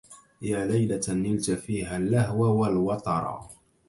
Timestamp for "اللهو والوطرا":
1.97-3.49